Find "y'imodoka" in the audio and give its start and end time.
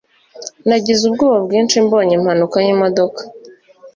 2.65-3.21